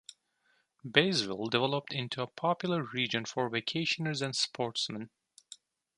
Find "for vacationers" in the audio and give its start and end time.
3.23-4.23